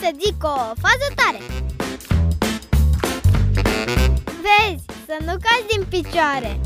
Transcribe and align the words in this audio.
să 0.00 0.10
zic 0.24 0.42
o 0.42 0.56
fază 0.56 1.08
tare 1.14 1.38
Vezi, 4.24 4.84
să 5.06 5.16
nu 5.20 5.32
cazi 5.32 5.66
din 5.68 5.84
picioare 5.88 6.60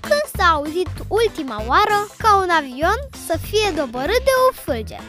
Când 0.00 0.24
s-a 0.36 0.46
auzit 0.52 0.88
ultima 1.08 1.64
oară 1.66 2.06
ca 2.18 2.36
un 2.36 2.48
avion 2.58 2.98
să 3.26 3.38
fie 3.38 3.70
doborât 3.76 4.22
de 4.24 4.34
o 4.48 4.52
fulger? 4.62 5.00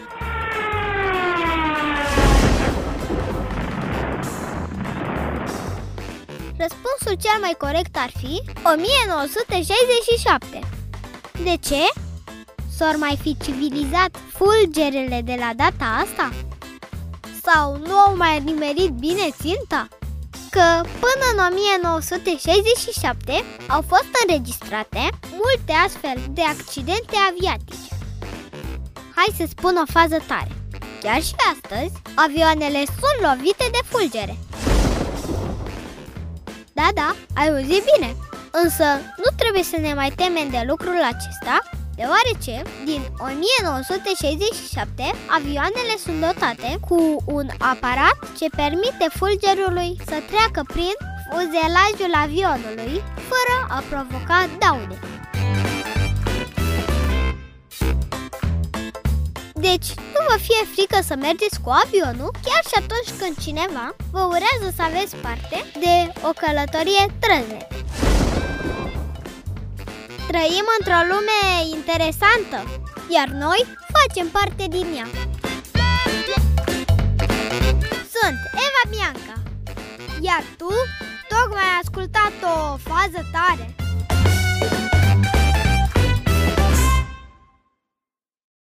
Răspunsul 6.63 7.15
cel 7.25 7.37
mai 7.41 7.55
corect 7.57 7.95
ar 8.05 8.11
fi 8.21 8.33
1967. 8.73 10.59
De 11.43 11.55
ce? 11.67 11.83
S-ar 12.77 12.95
mai 12.95 13.17
fi 13.21 13.37
civilizat 13.43 14.11
fulgerele 14.37 15.21
de 15.21 15.35
la 15.39 15.51
data 15.55 15.85
asta? 16.03 16.29
Sau 17.45 17.77
nu 17.77 17.95
au 17.95 18.17
mai 18.17 18.41
nimerit 18.43 18.89
bine 18.89 19.27
ținta? 19.41 19.87
Că 20.49 20.65
până 21.03 21.25
în 21.33 21.39
1967 21.49 23.43
au 23.67 23.81
fost 23.87 24.09
înregistrate 24.21 25.09
multe 25.41 25.73
astfel 25.85 26.17
de 26.29 26.41
accidente 26.41 27.15
aviatice. 27.29 27.91
Hai 29.15 29.29
să 29.37 29.45
spun 29.49 29.75
o 29.83 29.91
fază 29.91 30.17
tare. 30.27 30.53
Chiar 31.01 31.21
și 31.23 31.35
astăzi, 31.53 31.93
avioanele 32.15 32.81
sunt 32.99 33.17
lovite 33.27 33.67
de 33.71 33.81
fulgere. 33.91 34.37
Da, 36.83 36.91
da, 37.01 37.09
ai 37.39 37.47
auzit 37.49 37.83
bine. 37.91 38.09
Însă 38.63 38.85
nu 39.23 39.29
trebuie 39.35 39.63
să 39.63 39.77
ne 39.79 39.93
mai 39.93 40.11
temem 40.21 40.47
de 40.49 40.61
lucrul 40.67 40.99
acesta, 41.13 41.55
deoarece 41.95 42.55
din 42.89 43.01
1967 43.17 45.03
avioanele 45.37 45.93
sunt 46.03 46.19
dotate 46.27 46.69
cu 46.87 47.23
un 47.25 47.47
aparat 47.73 48.17
ce 48.37 48.47
permite 48.61 49.05
fulgerului 49.19 49.91
să 50.09 50.17
treacă 50.31 50.61
prin 50.73 50.95
fuzelajul 51.29 52.13
avionului 52.25 52.95
fără 53.29 53.55
a 53.77 53.79
provoca 53.89 54.39
daune. 54.59 54.97
Deci, 59.67 59.89
nu 60.12 60.12
vă 60.29 60.37
fie 60.47 60.63
frică 60.73 60.99
să 61.09 61.15
mergeți 61.15 61.61
cu 61.63 61.69
avionul, 61.83 62.31
chiar 62.45 62.63
și 62.69 62.75
atunci 62.81 63.11
când 63.19 63.33
cineva 63.45 63.85
vă 64.15 64.23
urează 64.33 64.67
să 64.75 64.81
aveți 64.89 65.15
parte 65.25 65.57
de 65.83 65.95
o 66.27 66.31
călătorie 66.41 67.03
trăznetă. 67.23 67.67
Trăim 70.29 70.67
într-o 70.77 71.01
lume 71.11 71.41
interesantă, 71.77 72.59
iar 73.15 73.27
noi 73.45 73.59
facem 73.95 74.27
parte 74.37 74.65
din 74.75 74.87
ea. 74.99 75.07
Sunt 78.15 78.39
Eva 78.65 78.83
Bianca, 78.93 79.35
iar 80.21 80.43
tu 80.57 80.71
tocmai 81.31 81.67
ai 81.71 81.79
ascultat 81.83 82.35
o 82.53 82.55
fază 82.89 83.21
tare. 83.35 83.82